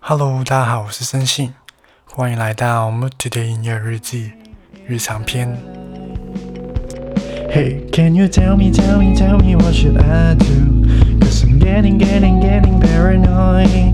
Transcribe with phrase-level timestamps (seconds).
[0.00, 1.52] Hello，大家好，我是森信，
[2.04, 4.32] 欢迎来到 Mood Today 音乐日记
[4.86, 5.48] 日常篇。
[7.50, 11.18] Hey, can you tell me, tell me, tell me what should I do?
[11.20, 13.92] Cause I'm getting, getting, getting paranoid.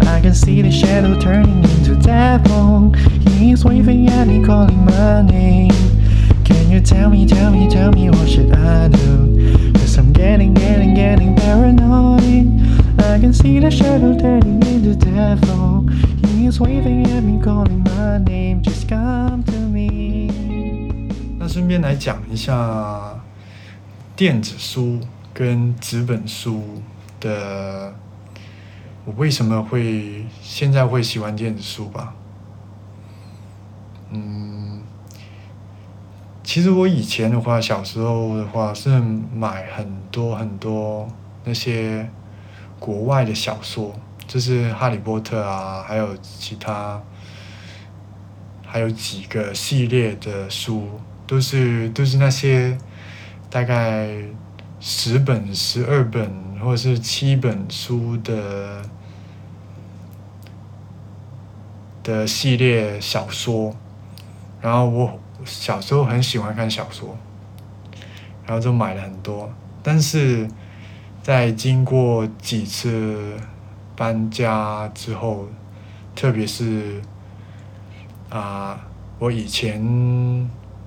[0.00, 2.92] I can see the shadow turning into devil.
[3.38, 5.70] He's waving at me, calling my name.
[6.44, 9.72] Can you tell me, tell me, tell me what should I do?
[9.74, 12.55] Cause I'm getting, getting, getting paranoid.
[13.17, 15.89] I can see the shadow turning into devil.
[16.27, 18.61] He's waving at me, calling my name.
[18.61, 20.29] Just come to me.
[21.39, 23.19] 那顺便来讲一下
[24.15, 24.99] 电子书
[25.33, 26.61] 跟纸本书
[27.19, 27.91] 的，
[29.03, 32.13] 我为什么会现在会喜欢电子书吧？
[34.11, 34.81] 嗯，
[36.43, 38.91] 其实我以前的话，小时候的话是
[39.35, 41.07] 买很多很多
[41.45, 42.07] 那些
[42.79, 43.93] 国外的小说，
[44.27, 47.01] 就是《哈利波特》啊，还有其他，
[48.65, 50.87] 还有几个系列的书，
[51.25, 52.77] 都是都是那些
[53.49, 54.09] 大概
[54.79, 58.81] 十本、十二本或者是七本书的
[62.03, 63.75] 的系列小说。
[64.59, 67.15] 然后我小时候很喜欢看小说，
[68.45, 69.49] 然后就买了很多，
[69.83, 70.47] 但是
[71.27, 73.35] 在经过几次
[73.97, 75.45] 搬家之后，
[76.15, 77.01] 特别是
[78.29, 78.79] 啊，
[79.19, 79.81] 我以前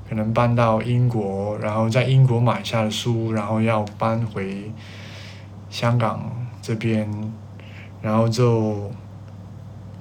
[0.09, 4.73] 可能搬到英国，然后在英国买下的书，然后要搬回
[5.69, 7.07] 香港这边，
[8.01, 8.91] 然后就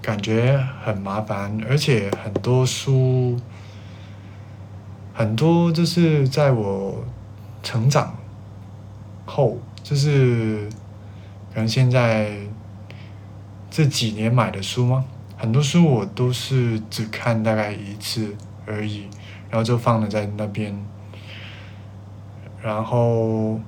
[0.02, 3.38] 感觉很麻烦，而且很多书。
[5.14, 7.04] 很多就是在我
[7.62, 8.16] 成长
[9.26, 9.58] 后，
[9.90, 10.70] 就是
[11.52, 12.38] 可能现在
[13.72, 15.04] 这几年买的书吗？
[15.36, 18.36] 很多书我都是只看大概一次
[18.68, 19.08] 而已，
[19.50, 20.78] 然后就放了在那边，
[22.62, 23.60] 然后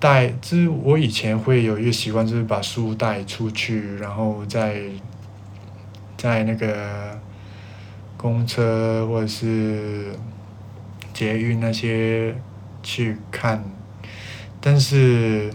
[0.00, 4.80] 带，就是我以前会有一个习惯，就是把书带出去，然后在
[6.16, 7.22] 在那个。
[8.16, 10.14] 公车或者是
[11.12, 12.34] 捷运那些
[12.82, 13.62] 去看，
[14.66, 15.52] 但是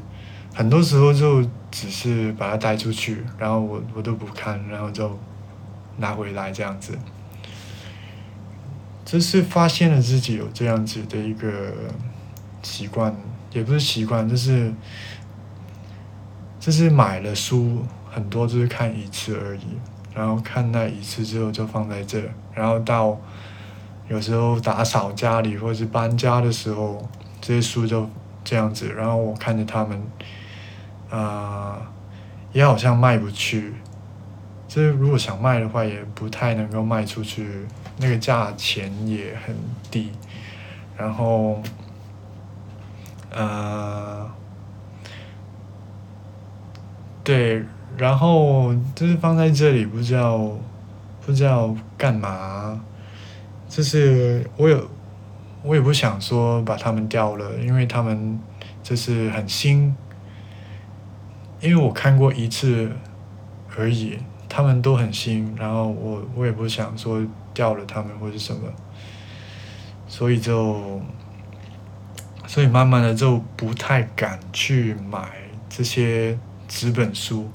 [0.53, 5.17] 很多时候就只是把它带出去，然后我我都不看，然后就
[5.97, 6.95] 拿回来这样子。
[9.03, 11.73] 这是发现了自己有这样子的一个
[12.61, 13.15] 习惯，
[13.51, 14.71] 也不是习惯，就是
[16.59, 19.65] 就是买了书很多，就是看一次而已。
[20.13, 22.21] 然后看那一次之后就放在这，
[22.53, 23.19] 然后到
[24.07, 27.09] 有时候打扫家里或者是搬家的时候，
[27.41, 28.07] 这些书就
[28.49, 28.91] 这样子。
[28.91, 30.01] 然后我看着他们，
[31.11, 31.79] 啊，
[32.51, 33.75] 也好像卖不去。
[34.67, 37.47] 这如果想卖的话，也不太能够卖出去，
[37.99, 39.55] 那个价钱也很
[39.91, 40.11] 低。
[40.97, 41.61] 然后，
[43.29, 44.27] 呃，
[47.23, 47.63] 对。
[47.97, 50.57] 然后就是放在这里，不知道
[51.23, 52.81] 不知道干嘛。
[53.67, 54.89] 就是我有，
[55.61, 58.39] 我也不想说把它们掉了，因为它们
[58.81, 59.95] 就是很新。
[61.61, 62.89] 因为我看过一次
[63.77, 65.53] 而已，它们都很新。
[65.57, 67.21] 然后我我也不想说
[67.53, 68.61] 掉了它们或者什么，
[70.07, 71.01] 所以就
[72.47, 75.29] 所以慢慢的就不太敢去买
[75.67, 77.49] 这些纸本书。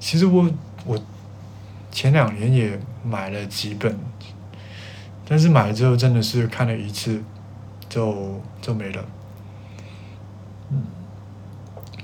[0.00, 0.50] 其实我
[0.84, 1.00] 我
[1.92, 3.96] 前两年也买了几本，
[5.26, 7.22] 但是买了之后真的是看了一次，
[7.88, 9.04] 就就没了。
[10.70, 10.82] 嗯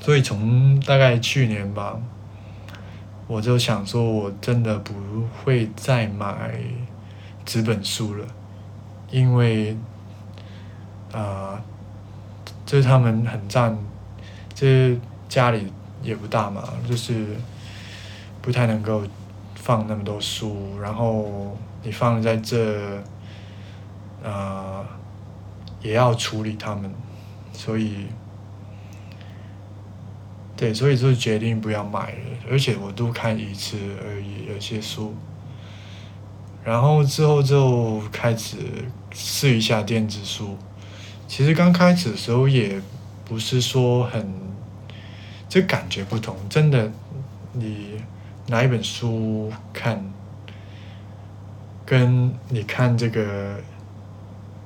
[0.00, 1.98] 所以从大概去年吧，
[3.26, 4.94] 我就想说，我真的不
[5.44, 6.58] 会再买
[7.44, 8.26] 纸本书了，
[9.10, 9.76] 因为
[11.12, 11.62] 啊，
[12.64, 13.76] 就是他们很占，
[14.54, 14.98] 就是
[15.28, 15.72] 家里
[16.02, 17.36] 也不大嘛，就是。
[18.42, 19.02] 不太能够
[19.54, 23.02] 放那么多书，然后你放在这，
[24.22, 24.84] 呃，
[25.82, 26.92] 也要处理他们，
[27.52, 28.06] 所以，
[30.56, 32.18] 对，所以就决定不要买了。
[32.50, 35.14] 而且我都看一次而已，有些书，
[36.64, 38.56] 然后之后就开始
[39.12, 40.56] 试一下电子书。
[41.26, 42.80] 其实刚开始的时候也
[43.24, 44.32] 不是说很，
[45.48, 46.90] 这感觉不同，真的，
[47.52, 48.00] 你。
[48.46, 50.02] 拿一本书看，
[51.90, 53.56] 跟你看这个，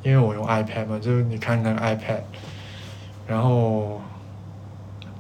[0.03, 2.21] 因为我用 iPad 嘛，就是你看那个 iPad，
[3.27, 3.99] 然后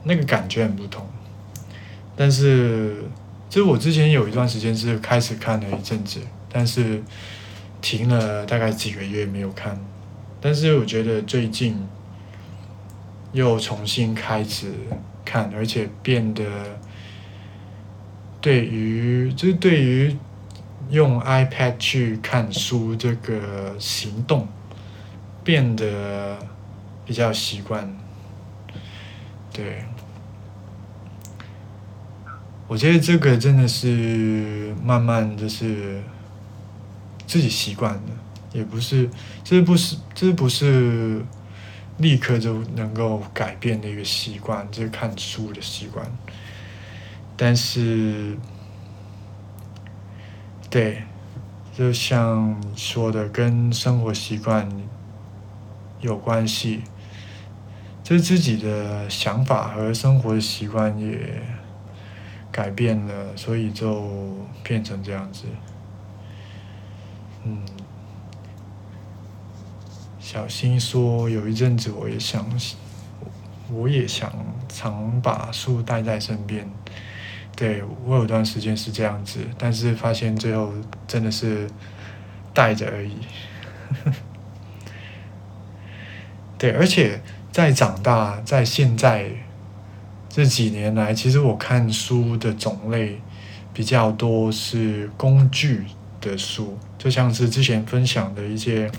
[0.02, 1.06] 那个感觉很不同。
[2.14, 3.04] 但是
[3.48, 6.20] 就是我之前有一段时间是开始看了一阵子，
[6.52, 7.02] 但是
[7.80, 9.80] 停了大概几个月没有看，
[10.42, 11.74] 但是我觉得最近
[13.32, 14.70] 又重新开始
[15.24, 16.44] 看，而且变得
[18.42, 20.14] 对于就是对于
[20.90, 24.48] 用 iPad 去看书这个行动
[25.42, 26.38] 变得
[27.04, 27.94] 比较习惯，
[29.52, 29.84] 对。
[32.66, 36.02] 我觉得这个真的是慢慢就是
[37.26, 38.00] 自己习惯了，
[38.54, 39.08] 也不是，
[39.44, 41.22] 这不是，这不是
[41.98, 46.10] 立刻就能够改变的一个习惯，就是看书的习惯。
[47.36, 48.34] 但是，
[50.74, 51.04] 对，
[51.72, 54.68] 就像说的，跟生活习惯
[56.00, 56.82] 有关系，
[58.02, 61.40] 就自己的想法和生活的习惯也。
[62.50, 64.08] 改变了，所以就
[64.64, 65.44] 变成这样子。
[67.44, 67.58] 嗯，
[70.18, 72.44] 小新说，有一阵子我也想，
[73.72, 74.32] 我也想
[74.68, 76.68] 常把书带在身边。
[77.56, 80.72] 对我有段时间是这样子，但是发现最后
[81.06, 81.68] 真的是
[82.52, 83.16] 带着而已。
[86.58, 87.20] 对，而且
[87.52, 89.30] 在长大，在现在。
[90.36, 93.20] 这几年来，其实我看书的种类
[93.72, 95.84] 比较多，是工具
[96.20, 98.90] 的书，就像是之前分享的一些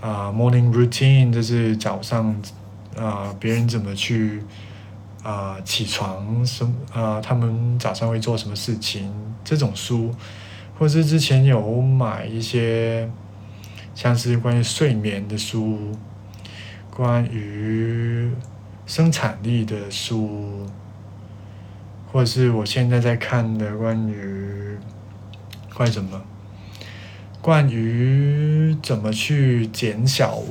[0.00, 2.34] 啊，morning routine，就是早上
[2.96, 4.42] 啊，别人怎么去
[5.22, 9.12] 啊起床，什啊，他们早上会做什么事情
[9.44, 10.14] 这种书，
[10.78, 13.10] 或是之前有买一些
[13.94, 15.92] 像是关于睡眠的书，
[16.94, 18.30] 关于。
[18.86, 20.66] 生产力的书，
[22.10, 24.76] 或者是我现在在看的关于
[25.72, 26.20] 关于什么？
[27.40, 30.42] 关于怎么去减少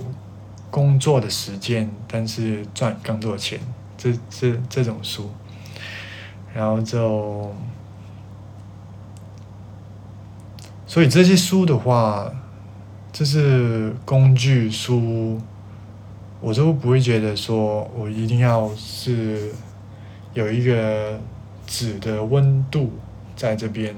[0.72, 3.60] 工作的时间，但是赚更多的钱，
[4.00, 5.30] 这这这种书，
[6.56, 7.54] 然后就，
[10.88, 12.32] 所以这些书的话，
[13.12, 15.40] 这是工具书。
[16.42, 19.52] 我就不会觉得说我一定要是
[20.34, 21.20] 有一个
[21.68, 22.94] 纸的温度
[23.36, 23.94] 在这边，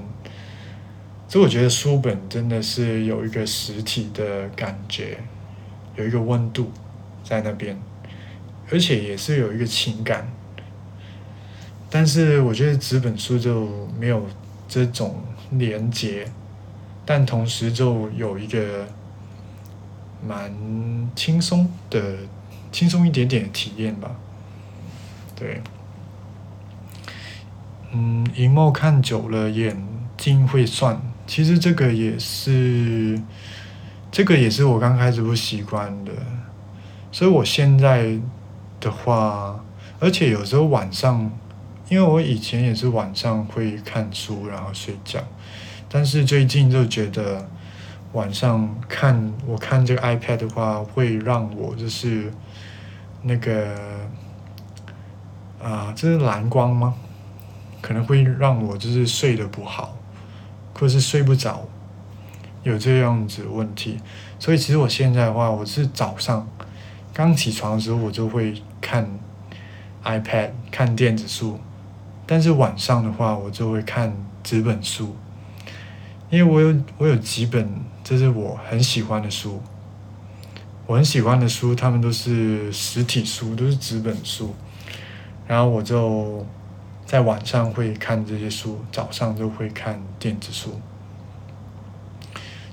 [1.28, 5.18] 所以我觉得书本真的是有一个实体的感觉，
[5.94, 6.72] 有一个温度
[7.22, 7.80] 在那边，
[8.72, 10.26] 而且也是有一个情感。
[11.90, 14.26] 但是我觉得纸本书就没有
[14.68, 16.26] 这种连接，
[17.04, 18.86] 但同时就有一个。
[20.24, 20.54] 蛮
[21.16, 22.16] 轻松的，
[22.70, 24.08] 轻松一点点的体验吧。
[25.34, 25.60] 对，
[27.90, 29.76] 嗯，荧幕看久了眼
[30.16, 33.20] 睛会酸，其实这个也是，
[34.12, 36.12] 这个也是我刚开始不习惯的。
[37.10, 38.16] 所以我现在
[38.82, 39.64] 的话，
[39.98, 41.30] 而且有时候晚上，
[41.88, 45.20] 因为我以前也是晚上会看书然后睡觉，
[45.88, 47.48] 但是最近就觉得。
[48.12, 52.30] 晚上看我看这个 iPad 的话，会让我就是
[53.22, 53.74] 那个
[55.58, 56.94] 啊，这是蓝光吗？
[57.80, 59.96] 可能会让我就是睡得不好，
[60.74, 61.66] 或是睡不着，
[62.64, 63.98] 有这样子问题。
[64.38, 66.46] 所以其实我现在的话，我是早上
[67.14, 69.08] 刚起床的时候，我就会看
[70.04, 71.58] iPad 看电子书，
[72.26, 75.16] 但是晚上的话，我就会看纸本书，
[76.28, 77.80] 因为我有我有几本。
[78.04, 79.62] 这是我很喜欢的书，
[80.88, 84.52] 我很喜欢的书，他们都是实体书，都是纸本书。
[85.46, 86.44] 然后我就
[87.06, 90.80] 在晚上会看这些书，早上就会看电子书。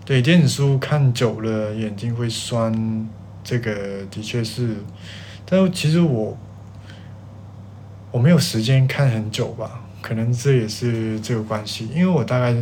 [0.04, 3.08] 对，电子书看久了眼睛会酸，
[3.44, 4.78] 这个的确是。
[5.50, 6.38] 但是其实我
[8.12, 12.56] 我没有时间看很久吧，可能这也是这个关系，因为我大概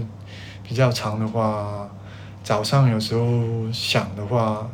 [0.64, 1.90] 比较长的话。
[2.44, 4.70] 早上有时候想的话，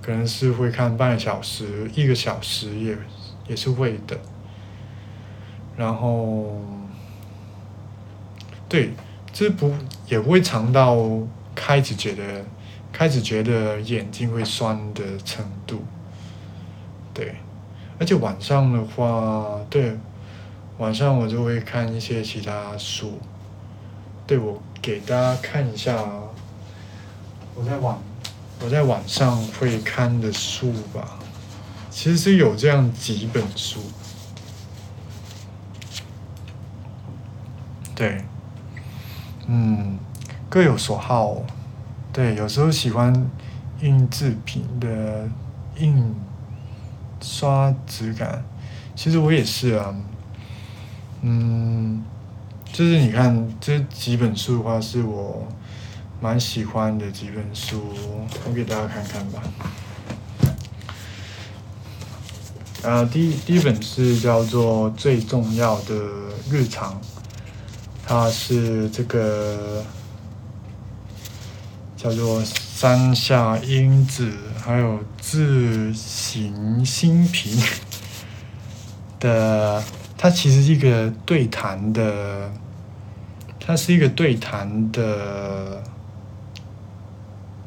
[0.00, 2.96] 可能是会看半个小时、一个小时也
[3.48, 4.16] 也是会的。
[5.76, 6.62] 然后，
[8.68, 8.92] 对，
[9.32, 9.74] 这不
[10.06, 10.96] 也不会长到
[11.52, 12.44] 开始觉得
[12.92, 15.82] 开始觉得眼睛会酸的程度。
[17.14, 17.36] 对，
[17.98, 19.96] 而且晚上的话，对，
[20.78, 23.18] 晚上我就会看一些其他书。
[24.26, 25.96] 对我给大家看一下。
[27.54, 27.98] 我在晚，
[28.64, 31.18] 我在晚上会看的书吧，
[31.90, 33.78] 其实是有这样几本书。
[37.94, 38.24] 对，
[39.46, 39.98] 嗯，
[40.48, 41.42] 各有所好。
[42.10, 43.30] 对，有时候喜欢
[43.82, 45.28] 印制品的
[45.76, 46.14] 印
[47.22, 48.44] 刷质感，
[48.96, 49.94] 其实我也是啊。
[51.22, 52.02] 嗯，
[52.72, 55.46] 就是你看这几本书的话，是我
[56.20, 57.94] 蛮喜欢的几本书，
[58.44, 59.42] 我给大家看看吧。
[62.82, 65.94] 呃，第一第一本是叫做《最重要的
[66.50, 66.94] 日常》，
[68.04, 69.84] 它是这个
[71.96, 74.32] 叫做山下英子
[74.64, 77.60] 还有自行新平
[79.18, 79.82] 的，
[80.16, 82.48] 它其实是一个对谈的，
[83.58, 85.82] 它是一个对谈的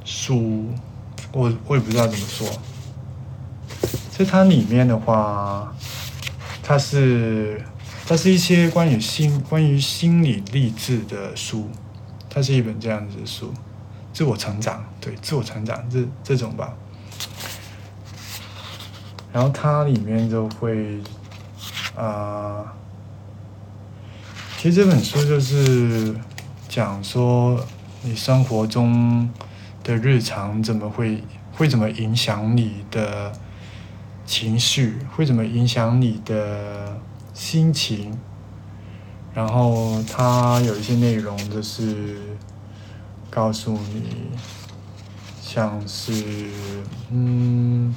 [0.05, 0.69] 书，
[1.33, 2.47] 我我也不知道怎么说。
[4.17, 5.75] 在它里面的话，
[6.63, 7.61] 它是
[8.07, 11.69] 它是一些关于心关于心理励志的书，
[12.29, 13.53] 它是一本这样子的书，
[14.13, 16.73] 自我成长，对，自我成长这这种吧。
[19.35, 20.97] 然后它里面就会
[21.93, 22.73] 啊，
[24.57, 26.15] 其实这本书就是
[26.69, 27.59] 讲说
[28.01, 29.29] 你生活中
[29.83, 33.33] 的日常怎么会会怎么影响你的。
[34.27, 36.99] 情绪会怎么影响你的
[37.31, 38.11] 心情？
[39.35, 42.17] 然后它有一些内容就是
[43.29, 44.31] 告诉你，
[45.39, 46.49] 像是
[47.11, 47.93] 嗯，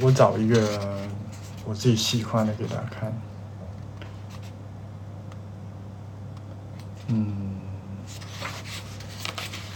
[0.00, 0.80] 我找一个
[1.64, 3.12] 我自己喜欢的给大家看，
[7.08, 7.56] 嗯，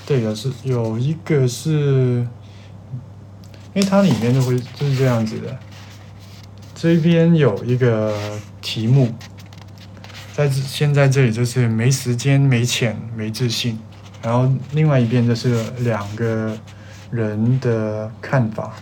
[0.06, 2.26] 对的是有一个是。
[3.74, 5.54] 因为它里面就会就是这样子的，
[6.74, 8.16] 这边有一个
[8.62, 9.12] 题目，
[10.32, 13.78] 在现在这里就是没时间、没钱、没自信，
[14.22, 16.56] 然后另外一边就是两个
[17.10, 18.72] 人的看法，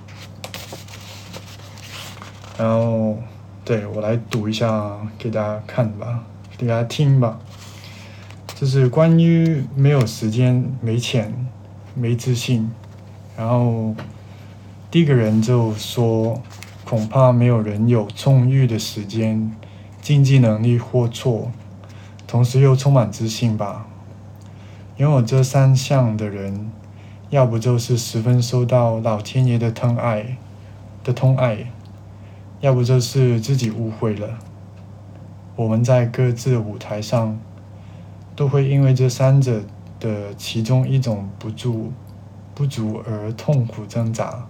[2.59, 3.17] 然后
[3.65, 6.25] 对我来读一下给大家看吧，
[6.57, 7.39] 给大家听吧，
[8.55, 11.47] 就是关于没有时间、没钱、
[11.95, 12.71] 没自信，
[13.37, 13.95] 然后。
[14.91, 16.41] 第一个人就说
[16.87, 19.53] ：“恐怕没有人有充裕的时间、
[20.01, 21.51] 经济能力或错，
[22.29, 23.87] 同时又充满自信吧。
[24.99, 26.71] 拥有这三项的人，
[27.31, 30.37] 要不就是十分受到老天爷的疼爱
[31.03, 31.73] 的疼爱，
[32.65, 34.39] 要不就是自己误会了。
[35.55, 37.39] 我们在各自的舞台上，
[38.35, 39.63] 都会因为这三者
[40.01, 41.93] 的其中一种不足
[42.55, 44.47] 不足而痛苦挣扎。”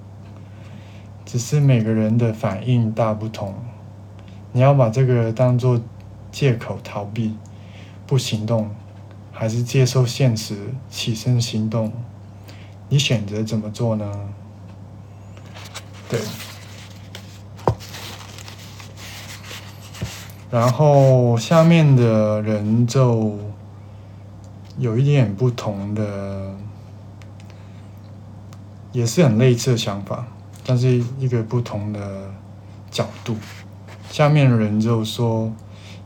[1.26, 3.52] 只是每个人的反应大不同，
[4.52, 5.80] 你要把这个当做
[6.30, 7.36] 借口逃避，
[8.06, 8.70] 不行动，
[9.32, 11.92] 还是接受现实起身行动？
[12.88, 14.08] 你选择怎么做呢？
[16.08, 16.20] 对。
[20.54, 23.36] 然后下面的人就
[24.78, 26.54] 有一点不同的，
[28.92, 30.24] 也是很类似的想法。
[30.64, 32.30] 但是一个不同的
[32.88, 33.34] 角度，
[34.08, 35.52] 下面的人就说，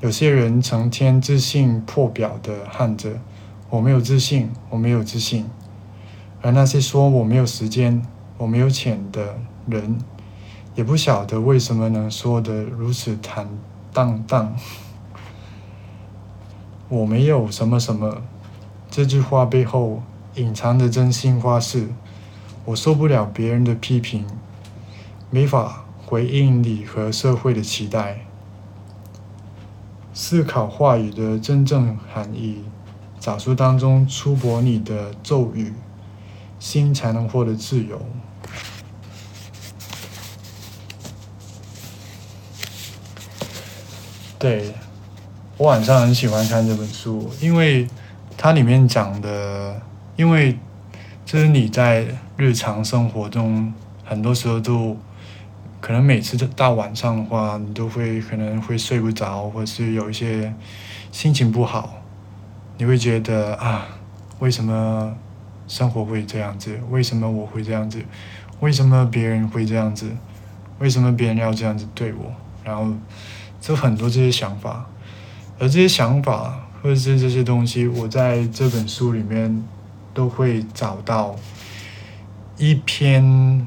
[0.01, 3.11] 有些人成天自信破表的喊着
[3.69, 5.45] “我没有自信，我没有自信”，
[6.41, 8.03] 而那些说我没有时间、
[8.39, 9.99] 我没有钱的人，
[10.75, 13.47] 也不晓得为什么能说得如此坦
[13.93, 14.57] 荡荡。
[16.89, 18.23] 我没有什么什么，
[18.91, 20.03] 这句话背后
[20.37, 21.89] 隐藏的真心话是，
[22.65, 24.25] 我受不了别人的批评。
[25.31, 28.25] 没法回应你和社会的期待。
[30.15, 32.65] 思考话语的真正含义，
[33.21, 35.75] 找出当中出薄你的咒语，
[36.59, 38.01] 心才能获得自由。
[44.39, 44.73] 对，
[45.57, 47.89] 我晚上很喜欢看这本书，因为
[48.37, 49.81] 它里面讲的，
[50.17, 50.59] 因为
[51.27, 53.73] 这是你在日常生活中
[54.05, 54.97] 很多时候都。
[55.81, 60.53] 可能每次到晚上的话，你都会可能会睡不着，或是有一些
[61.13, 62.03] 心情不好，
[62.79, 63.87] 你会觉得啊，
[64.41, 65.15] 为什么
[65.69, 66.77] 生活会这样子？
[66.91, 68.05] 为什么我会这样子？
[68.59, 70.11] 为什么别人会这样子？
[70.81, 72.35] 为什么别人要这样子对我？
[72.65, 72.93] 然后
[73.61, 74.87] 就很多这些想法，
[75.59, 79.65] 而这些想法或者是这些东西，我在这本书里面
[80.13, 81.37] 都会找到
[82.57, 83.67] 一篇。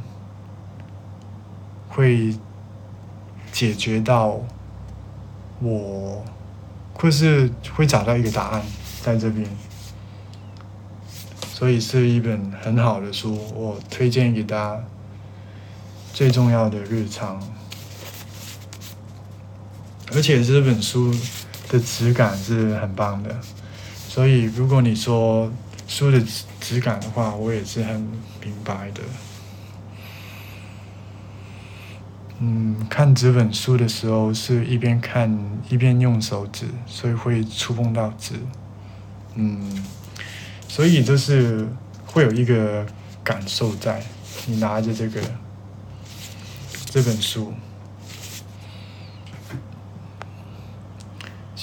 [1.94, 2.34] 会
[3.52, 4.40] 解决到
[5.60, 6.24] 我
[6.94, 8.62] 或是会找到一个答案
[9.02, 9.46] 在这边，
[11.52, 14.82] 所以是一本很好的书，我推荐给大家。
[16.14, 17.42] 最重要的日常，
[20.13, 21.13] 而且这本书
[21.70, 23.39] 的质感是很棒的，
[24.08, 25.51] 所以如果你说
[25.88, 27.96] 书的质质感的话，我也是很
[28.44, 29.01] 明白的。
[32.39, 38.34] 嗯，看这本书的时候是一边看一边用手指，所以会触碰到纸。
[39.36, 39.86] 嗯，
[40.68, 41.68] 所以就是
[42.06, 42.86] 会有一个
[43.24, 44.03] 感受在，
[44.46, 45.22] 你拿着这个。
[46.94, 47.53] 这本书，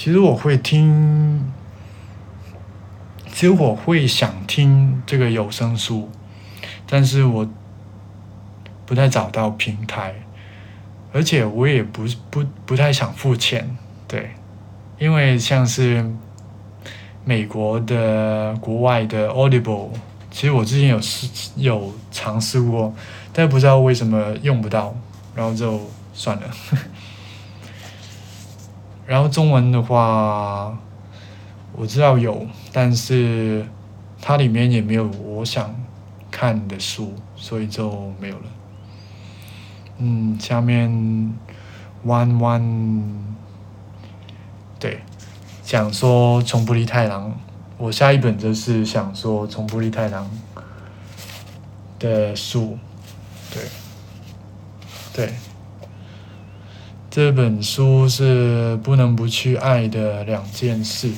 [0.08, 1.52] 其实我会听，
[3.30, 6.08] 其实我会想听这个有声书，
[6.88, 7.46] 但是我
[8.86, 10.14] 不太找到平台，
[11.12, 14.30] 而且我也不不不太想付钱，对，
[14.98, 16.10] 因为像是
[17.26, 19.90] 美国的、国外的 Audible，
[20.30, 22.94] 其实我之前有试有尝试过，
[23.34, 24.96] 但不知道为什么用不到。
[25.34, 25.78] 然后就
[26.14, 26.42] 算了，
[29.08, 30.76] 然后中文的话，
[31.72, 33.66] 我知道有，但是
[34.20, 35.74] 它里面也没有我想
[36.30, 38.42] 看的书，所以就没有了。
[39.96, 40.90] 嗯，下面
[42.04, 43.02] one one，
[44.78, 45.00] 对，
[45.62, 47.34] 想说从不离太郎，
[47.78, 50.30] 我下一本就是想说从不离太郎
[51.98, 52.76] 的书，
[53.54, 53.62] 对。
[55.14, 55.32] 对，
[57.10, 61.10] 这本书是不能不去爱的两件事。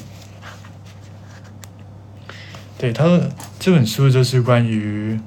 [2.78, 3.20] 对他
[3.58, 5.20] 这本书就是关于，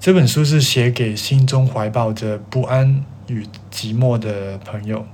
[0.00, 5.06] 这本书是写给心中怀抱着不安与寂寞的朋友。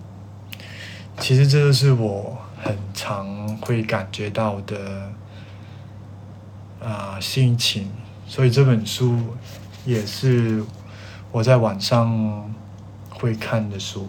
[1.18, 5.12] 其实这就是我很常会感觉到的
[6.82, 7.88] 啊心情，
[8.26, 9.16] 所以这本书
[9.84, 10.64] 也是
[11.30, 12.50] 我在晚上。
[13.12, 14.08] 会看的书，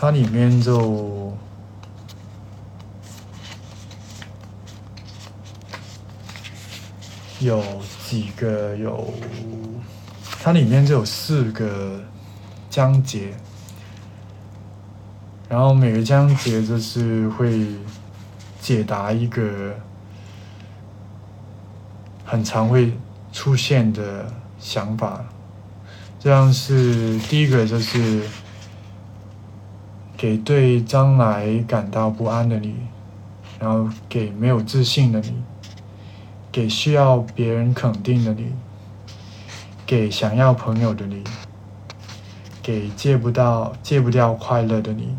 [0.00, 1.30] 它里面就
[7.38, 7.62] 有
[8.08, 9.12] 几个有，
[10.42, 12.00] 它里面就有四个
[12.70, 13.34] 章节，
[15.50, 17.66] 然后每个章节就是会
[18.58, 19.74] 解答一个
[22.24, 22.96] 很常会
[23.34, 25.22] 出现的想法。
[26.18, 28.22] 这样是第一个，就是
[30.20, 32.74] 给对将来感到不安的你，
[33.58, 35.32] 然后给没有自信的你，
[36.52, 38.52] 给需要别人肯定的你，
[39.86, 41.24] 给想要朋友的你，
[42.62, 45.16] 给戒不到戒不掉快乐的你。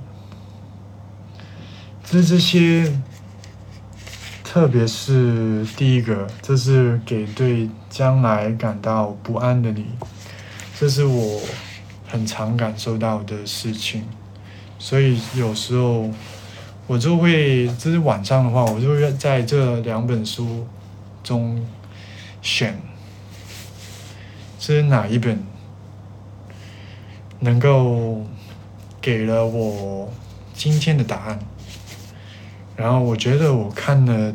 [2.04, 2.96] 这这些，
[4.44, 9.84] 特别是第一个，这是给对将来感到不安的你。
[10.80, 11.42] 这是我
[12.08, 14.04] 很常感受到的事情，
[14.84, 16.10] 所以有时候
[16.88, 20.66] 我就会，就是晚上的话，我就会在这两本书
[21.24, 21.64] 中
[22.42, 22.82] 选，
[24.58, 25.44] 是哪一本
[27.42, 28.26] 能够
[29.00, 30.12] 给了我
[30.56, 31.40] 今天的答案。
[32.76, 34.34] 然后我觉得我看了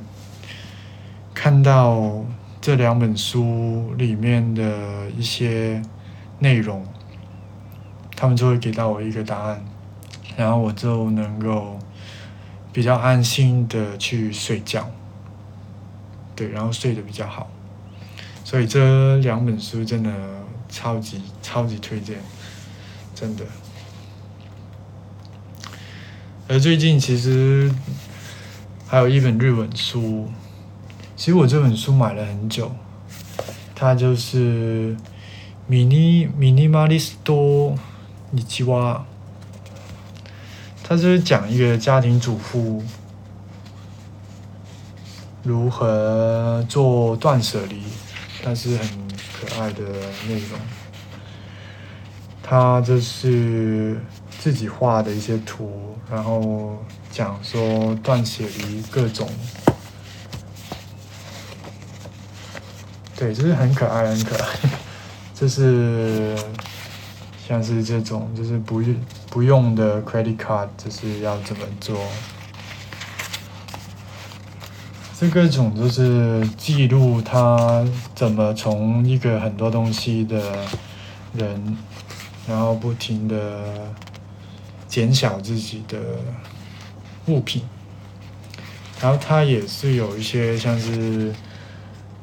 [1.35, 2.25] 看到
[2.61, 5.83] 这两本书里面的一些。
[6.39, 6.85] 内容，
[8.15, 9.65] 他们就会给到我一个答案，
[10.36, 11.80] 然后我就能够
[12.72, 14.89] 比较安心的去睡觉，
[16.36, 17.50] 对，然后睡得比较好。
[18.44, 20.12] 所以这两本书真的
[20.70, 22.17] 超级超级推荐，
[23.13, 23.46] 真的。
[26.48, 27.72] 而最近其实
[28.88, 30.30] 还有一本日文书，
[31.15, 32.72] 其实我这本书买了很久，
[33.76, 34.96] 它就是。
[35.70, 37.78] ミニミニマリスト
[38.36, 39.06] 日记哇，
[40.88, 42.81] 他就是讲一个家庭主妇
[45.42, 47.83] 如何做断舍离，
[48.44, 48.88] 但是很
[49.35, 49.83] 可爱的
[50.29, 50.59] 内容。
[52.40, 54.01] 他就是
[54.38, 56.79] 自己画的一些图，然后
[57.11, 59.29] 讲说断舍离各种，
[63.16, 64.49] 对，就是很可爱，很可爱。
[65.35, 66.37] 就是
[67.49, 68.94] 像是这种，就是不用
[69.31, 71.99] 不用的 credit card，就是要怎么做？
[75.19, 77.83] 这个种就是记录他
[78.15, 80.67] 怎么从一个很多东西的
[81.35, 81.77] 人，
[82.47, 83.95] 然后不停的
[84.87, 85.99] 减小自己的
[87.27, 87.62] 物品。
[89.01, 91.35] 然后他也是有一些像是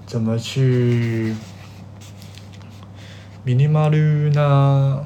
[0.06, 1.36] 怎么去
[3.46, 5.04] minimal 那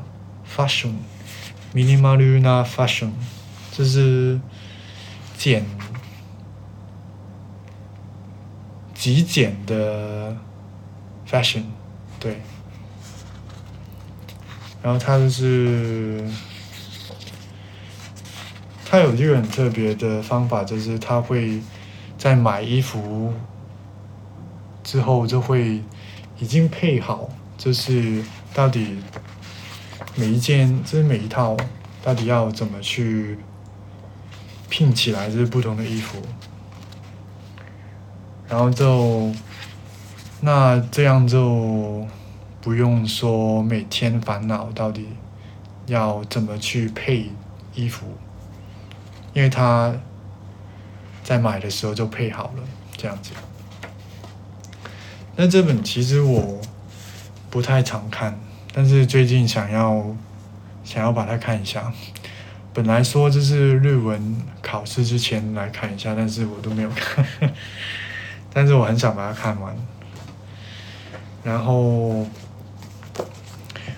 [1.73, 3.11] mini maru 那 fashion，
[3.71, 4.39] 就是
[5.37, 5.65] 简
[8.93, 10.35] 极简的
[11.29, 11.63] fashion，
[12.19, 12.41] 对。
[14.81, 16.23] 然后它就是。
[18.89, 21.59] 它有一个很特别的方法，就是它会
[22.17, 23.33] 在买衣服
[24.81, 25.83] 之后就会
[26.39, 27.27] 已经配好，
[27.57, 28.95] 就是到底
[30.17, 31.55] 每一件，就是每一套
[32.03, 33.37] 到底要怎么去
[34.67, 36.19] 拼起来，就是不同的衣服，
[38.49, 39.31] 然后就
[40.41, 42.05] 那这样就
[42.61, 45.07] 不用说每天烦恼到底
[45.85, 47.29] 要怎么去配
[47.75, 48.07] 衣服。
[49.33, 49.93] 因为他
[51.23, 52.63] 在买的时候就配好了
[52.95, 53.33] 这样子。
[55.35, 56.59] 那这本其实我
[57.51, 58.39] 不太常看，
[58.79, 60.05] 但是最近想要
[60.83, 61.91] 想要把它看一下。
[62.75, 67.25] 本来说就是日文考试之前来看一下，但是我都没有看。
[68.53, 69.75] 但是我很想把它看完。
[71.43, 72.27] 然后，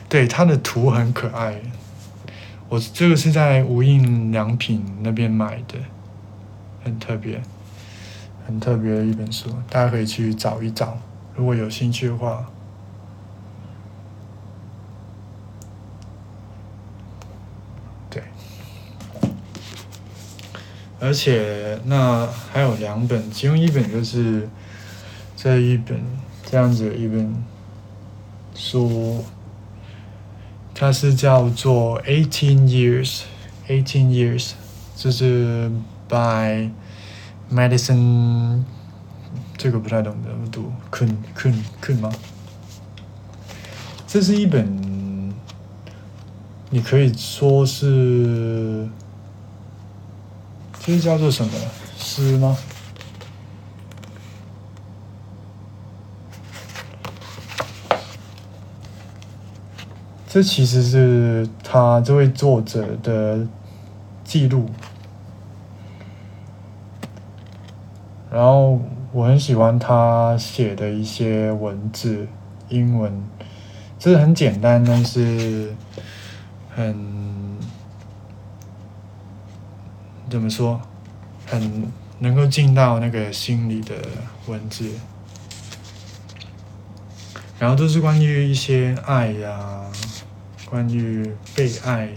[0.08, 1.60] 对它的图很可爱。
[2.70, 5.76] 我这个是在无印良品那边买的，
[6.86, 7.42] 很特别，
[8.48, 10.98] 很特别的一本书，大家可以去找一找，
[11.36, 12.50] 如果有兴趣的话。
[21.00, 24.48] 而且那还有两本，其中一本就是
[25.36, 26.02] 这一本
[26.46, 27.34] 这样子一本
[28.54, 29.24] 书。
[30.76, 34.52] 它是叫做 Eighteen Years，Eighteen Years，
[34.96, 35.70] 就是
[36.08, 36.70] by
[37.52, 38.64] Madison，
[39.58, 42.10] 这个不太懂怎么读，Kun Kun Kun 吗？
[44.08, 45.34] 这是一本，
[46.70, 48.88] 你可以说是，
[50.80, 51.54] 这叫做什么？
[51.98, 52.58] 诗吗？
[60.28, 63.48] 这其实是他这位作者的
[64.24, 64.70] 记录，
[68.32, 68.80] 然后
[69.12, 72.28] 我很喜欢他写的一些文字，
[72.70, 73.12] 英文，
[73.98, 75.74] 这是很简单，但是
[76.76, 77.29] 很
[80.30, 80.80] 怎么说，
[81.46, 83.96] 很能够进到那个心里的
[84.48, 84.92] 文字，
[87.58, 89.82] 然后都是关于一些爱呀。
[90.70, 92.10] 关于被爱，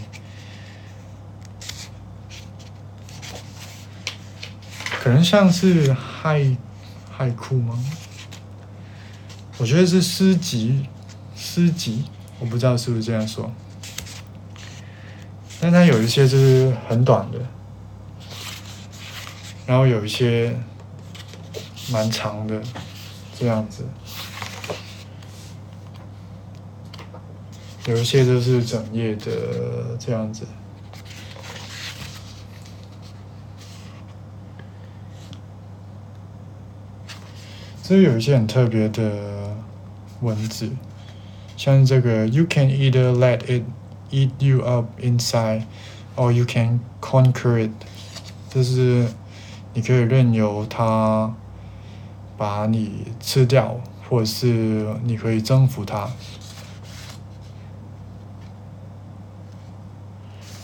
[5.00, 6.54] 可能像是害
[7.10, 7.82] 害哭吗？
[9.56, 10.86] 我觉得是诗集，
[11.34, 12.04] 诗集，
[12.38, 13.50] 我不知道是不是这样说。
[15.58, 17.38] 但它有一些就是很短的，
[19.66, 20.54] 然后有一些
[21.90, 22.60] 蛮长的，
[23.38, 23.84] 这样子。
[27.86, 30.46] 有一些就是整页的这样子，
[37.82, 39.56] 这有一些很特别的
[40.20, 40.70] 文字，
[41.56, 43.64] 像这个 “You can either let it
[44.12, 45.64] eat you up inside,
[46.14, 47.72] or you can conquer it”，
[48.48, 49.08] 就是
[49.74, 51.32] 你可以任由它
[52.36, 53.76] 把你吃掉，
[54.08, 56.08] 或者是你可以征服它。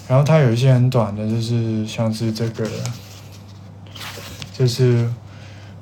[0.08, 2.66] 然后它有一些很短的，就是像是这个，
[4.54, 5.08] 就是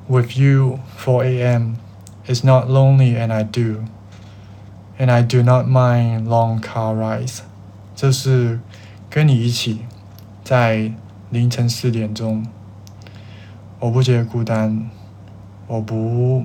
[0.08, 1.74] With you 4 a.m.
[2.26, 3.84] It's not lonely and I do,
[4.98, 7.38] and I do not mind long car rides。
[7.94, 8.58] 这是
[9.08, 9.82] 跟你一起
[10.42, 10.92] 在
[11.30, 12.44] 凌晨四点钟，
[13.78, 14.88] 我不觉得孤单，
[15.66, 16.44] 我不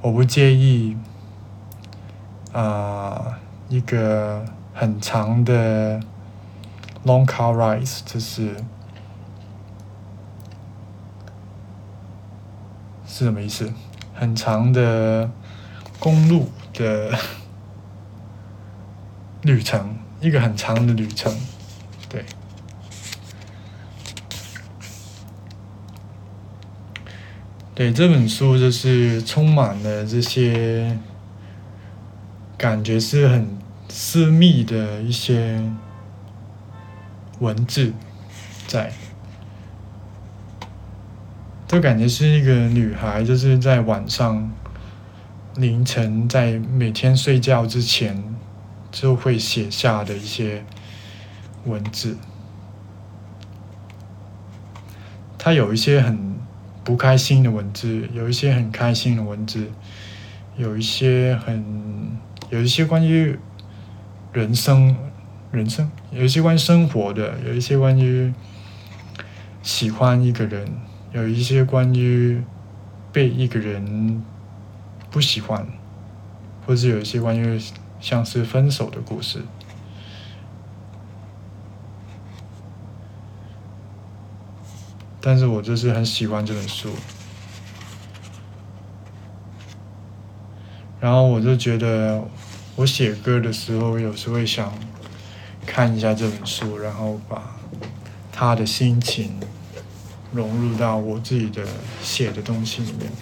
[0.00, 0.96] 我不介意
[2.52, 6.00] 啊一个很长的。
[7.04, 8.54] Long car rides，这是
[13.04, 13.72] 是什么意思？
[14.14, 15.28] 很长的
[15.98, 17.18] 公路的
[19.42, 21.36] 旅程，一个很长的旅程，
[22.08, 22.24] 对。
[27.74, 30.98] 对这本书就是充满了这些
[32.56, 33.48] 感觉，是很
[33.88, 35.62] 私密的一些。
[37.40, 37.92] 文字
[38.68, 38.92] 在，
[41.66, 44.48] 就感觉是一个女孩，就是在晚上
[45.56, 48.22] 凌晨，在每天睡觉之前
[48.92, 50.64] 就会写下的一些
[51.64, 52.16] 文字。
[55.36, 56.31] 她有一些很
[56.84, 59.70] 不开心的文字，有一些很开心的文字，
[60.56, 62.16] 有一些很
[62.50, 63.36] 有一些关于
[64.32, 64.96] 人生、
[65.50, 68.32] 人生，有一些关于生活的，有一些关于
[69.62, 70.66] 喜欢一个人。
[71.14, 72.42] 有一些关于
[73.12, 74.24] 被一个人
[75.10, 75.66] 不喜欢，
[76.64, 77.60] 或是有一些关于
[78.00, 79.42] 像是分手的故事，
[85.22, 86.90] 但是我就是很喜欢这本书，
[91.00, 92.22] 然后我就觉得
[92.76, 94.70] 我写歌的时候，有时会想
[95.64, 97.56] 看一下这本书，然后把
[98.30, 99.30] 他的心情。
[100.34, 101.62] 融入到我自己的
[102.02, 103.12] 写的东西里面，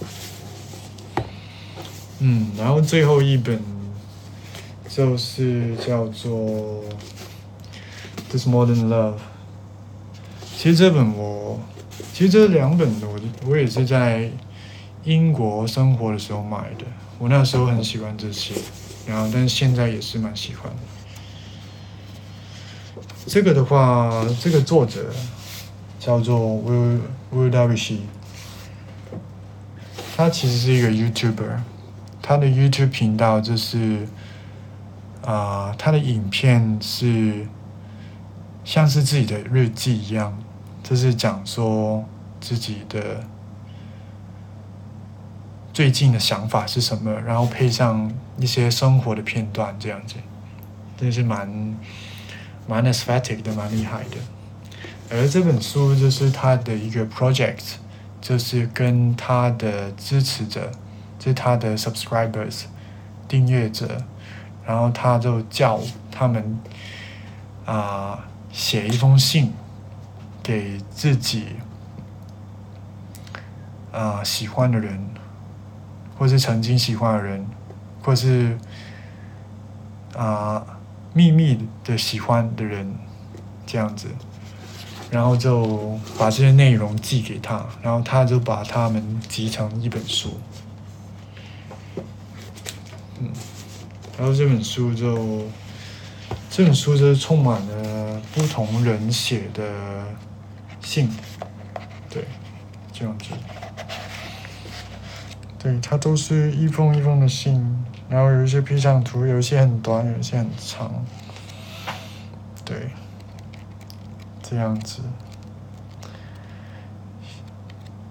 [2.21, 3.61] 嗯，然后最后一本
[4.89, 6.33] 就是叫做
[8.31, 9.15] 《This Modern Love》。
[10.57, 11.59] 其实这本我，
[12.13, 14.31] 其实这两本我我也是在
[15.05, 16.85] 英国生活的时候买的。
[17.19, 18.55] 我那时候很喜欢这些，
[19.07, 20.73] 然后但是现在也是蛮喜欢。
[23.27, 25.13] 这个的话，这个作者。
[26.01, 26.99] 叫做 Will
[27.31, 27.99] Will W C，
[30.17, 31.59] 他其实是一个 YouTuber，
[32.23, 34.09] 他的 YouTube 频道就是
[35.23, 37.47] 啊，他的影片是
[38.65, 40.40] 像是自己的日记一样，
[40.91, 42.05] 就是讲说
[42.41, 43.25] 自己的
[45.73, 50.17] 最近的想法是什么，然后配上一些生活的片段这样子，
[50.97, 51.49] 真是蛮
[52.67, 54.17] 蛮 aesthetic 的，蛮厉害的。
[55.13, 57.75] 而这本书就是他的一个 project，
[58.21, 60.73] 就是跟他的支持者，
[61.21, 62.65] 就是他的 subscribers，
[63.29, 64.03] 订阅者，
[64.67, 65.79] 然后他就叫
[66.11, 66.59] 他们
[67.65, 69.53] 啊写一封信
[70.51, 71.45] 给自己
[73.93, 75.09] 啊喜欢的人，
[76.19, 77.47] 或是曾经喜欢的人，
[78.03, 78.59] 或是
[80.17, 80.67] 啊
[81.15, 82.93] 秘密的喜欢的人，
[83.65, 84.09] 这样子。
[85.09, 90.41] 然后就把这些内容寄给他，然后他就把他们集成一本书。
[93.21, 93.31] 嗯，
[94.19, 95.45] 然后这本书就
[96.51, 100.05] 这本书就是充满了不同人写的
[100.91, 101.09] 信，
[102.09, 102.25] 对，
[102.93, 103.27] 这样子，
[105.57, 111.05] 对，它都是一封一封的信，然后有一些 P 上图，有一些很短，有一些很长，
[112.65, 112.91] 对。
[114.43, 115.01] 这样子，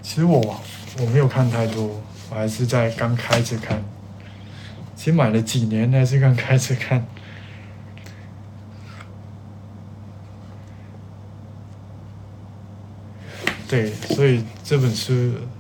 [0.02, 0.40] 其实我
[1.00, 3.84] 我没有看太多，我还是在刚开始看。
[4.96, 7.06] 其实买了几年还是刚开始看。
[13.70, 15.14] 对，所以这本书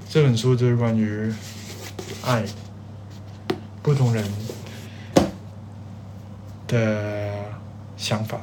[0.09, 1.31] 这本书就是关于
[2.25, 2.43] 爱
[3.83, 4.25] 不同人
[6.67, 7.45] 的
[7.95, 8.41] 想法。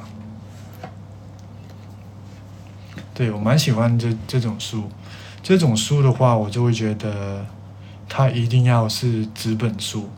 [3.13, 4.89] 对我蛮喜欢这这种书，
[5.43, 7.45] 这种书的话，我就会觉得
[8.07, 10.09] 它一定要是纸本书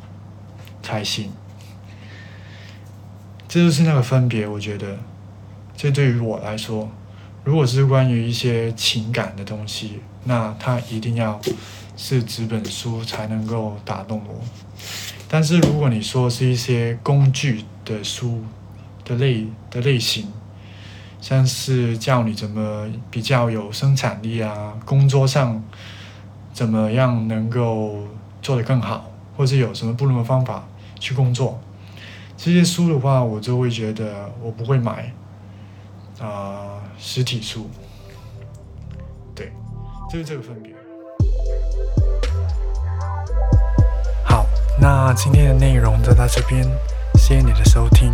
[0.84, 1.32] 才行。
[3.48, 5.00] 这就是那个分别，我觉得，
[5.76, 6.92] 这对于我来说，
[7.43, 11.39] 如果是关于一些情感的东西，那它一定要
[11.95, 14.36] 是纸本书才能够打动我。
[15.28, 18.43] 但是如果你说是一些工具的书
[19.06, 20.28] 的类的类型，
[21.21, 25.63] 像是教你怎么比较有生产力啊，工作上
[26.54, 28.08] 怎么样能够
[28.41, 30.67] 做得更好，或者有什么不同的方法
[30.99, 31.60] 去工作，
[32.38, 35.13] 这些书的话，我就会觉得我不会买
[36.19, 37.70] 啊实体书。
[39.34, 39.52] 对，
[40.12, 40.74] 就是这个分别。
[44.24, 44.46] 好，
[44.80, 46.64] 那今天的内容就到这边，
[47.16, 48.14] 谢谢你的收听。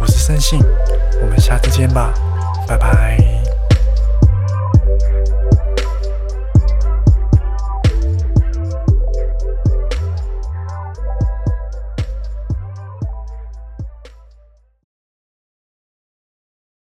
[0.00, 0.60] 我是森信，
[1.22, 2.12] 我们下次见吧，
[2.66, 3.31] 拜拜。